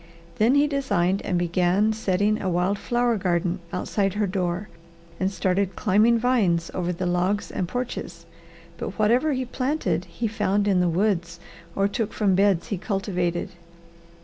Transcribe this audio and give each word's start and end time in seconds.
Then 0.39 0.55
he 0.55 0.65
designed 0.65 1.21
and 1.21 1.37
began 1.37 1.93
setting 1.93 2.41
a 2.41 2.49
wild 2.49 2.79
flower 2.79 3.17
garden 3.17 3.59
outside 3.71 4.15
her 4.15 4.25
door 4.25 4.67
and 5.19 5.29
started 5.29 5.75
climbing 5.75 6.17
vines 6.17 6.71
over 6.73 6.91
the 6.91 7.05
logs 7.05 7.51
and 7.51 7.67
porches, 7.67 8.25
but 8.79 8.97
whatever 8.97 9.33
he 9.33 9.45
planted 9.45 10.05
he 10.05 10.27
found 10.27 10.67
in 10.67 10.79
the 10.79 10.89
woods 10.89 11.39
or 11.75 11.87
took 11.87 12.13
from 12.13 12.33
beds 12.33 12.69
he 12.69 12.79
cultivated. 12.79 13.49